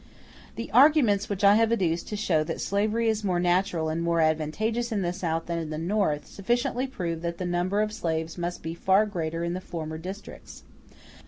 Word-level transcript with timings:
The 0.55 0.71
arguments 0.71 1.29
which 1.29 1.43
I 1.43 1.53
have 1.57 1.71
adduced 1.71 2.07
to 2.07 2.15
show 2.15 2.43
that 2.45 2.59
slavery 2.59 3.07
is 3.07 3.23
more 3.23 3.39
natural 3.39 3.87
and 3.87 4.01
more 4.01 4.19
advantageous 4.19 4.91
in 4.91 5.03
the 5.03 5.13
South 5.13 5.45
than 5.45 5.59
in 5.59 5.69
the 5.69 5.77
North, 5.77 6.25
sufficiently 6.25 6.87
prove 6.87 7.21
that 7.21 7.37
the 7.37 7.45
number 7.45 7.83
of 7.83 7.93
slaves 7.93 8.35
must 8.35 8.63
be 8.63 8.73
far 8.73 9.05
greater 9.05 9.43
in 9.43 9.53
the 9.53 9.61
former 9.61 9.99
districts. 9.99 10.63